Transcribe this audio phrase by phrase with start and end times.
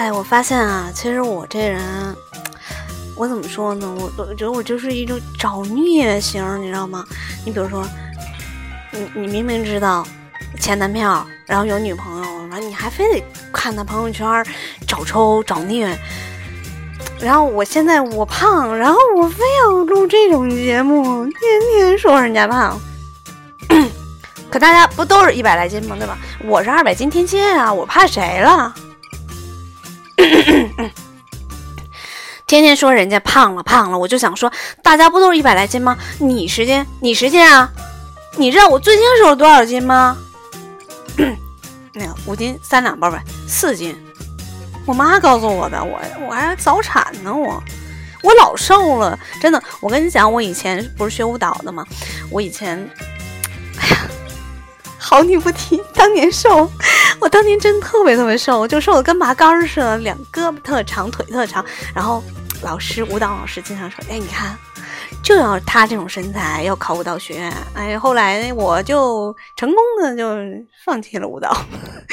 [0.00, 2.16] 哎，我发现啊，其实我这人，
[3.14, 3.94] 我怎么说呢？
[4.00, 7.04] 我我觉得我就是一种找虐型，你知道吗？
[7.44, 7.86] 你比如说，
[8.92, 10.02] 你你明明知道
[10.58, 14.42] 前男票，然后有女朋友，然后你还非得看他朋友圈
[14.88, 15.94] 找抽找虐。
[17.20, 21.34] 然后我现在我胖，然后我非要录这种节目，天
[21.74, 22.80] 天说人家胖。
[24.50, 25.94] 可大家不都是一百来斤吗？
[25.98, 26.16] 对吧？
[26.46, 28.74] 我是二百斤天蝎啊，我怕谁了？
[32.46, 34.52] 天天说人家胖了胖了，我就想说，
[34.82, 35.96] 大家不都是一百来斤吗？
[36.18, 37.70] 你十斤，你十斤啊？
[38.36, 40.16] 你知道我最近瘦了多少斤吗？
[41.94, 43.96] 那个五斤三两包呗，四斤。
[44.86, 47.62] 我妈告诉我的，我我还早产呢，我
[48.22, 49.62] 我老瘦了，真的。
[49.80, 51.84] 我跟你讲，我以前不是学舞蹈的吗？
[52.30, 52.78] 我以前，
[53.78, 53.96] 哎呀，
[54.98, 56.70] 好女不提当年瘦，
[57.20, 61.64] 我当年真特别特别瘦，我就瘦的跟麻杆似的，两胳膊特长，腿特长。
[61.94, 62.22] 然后
[62.62, 64.56] 老师，舞蹈老师经常说：“哎，你看。”
[65.22, 67.52] 就要他这种身材，要考舞蹈学院。
[67.74, 70.34] 哎，后来呢，我就成功的就
[70.84, 71.54] 放弃了舞蹈。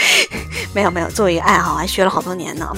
[0.74, 2.70] 没有没有，作为一个爱好，还学了好多年呢。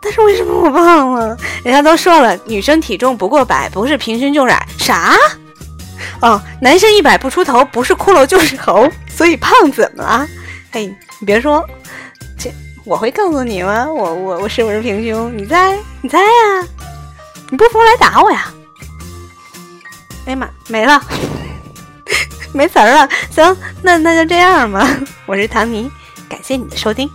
[0.00, 1.36] 但是为什么我胖了？
[1.64, 4.66] 人家都说了，女生体重不过百，不是平均就是矮。
[4.78, 5.16] 啥？
[6.20, 8.88] 哦，男生一百不出头，不是骷髅就是猴。
[9.08, 10.28] 所以胖怎么了？
[10.72, 10.86] 嘿，
[11.18, 11.68] 你别说，
[12.38, 12.52] 这
[12.84, 13.86] 我会告诉你吗？
[13.90, 15.36] 我我我是不是平胸？
[15.36, 15.76] 你猜？
[16.00, 16.68] 你猜呀？
[17.50, 18.52] 你不服来打我呀？
[20.26, 21.02] 哎呀妈，没了，
[22.54, 23.08] 没词儿了。
[23.30, 24.88] 行，那那就这样吧。
[25.26, 25.90] 我是唐尼，
[26.28, 27.10] 感谢你的收听。